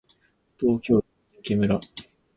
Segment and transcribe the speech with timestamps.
[0.57, 1.05] 東京都
[1.43, 1.79] 三宅村